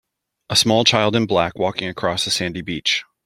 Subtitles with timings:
[0.49, 3.03] A small child in black walking across a sandy beach.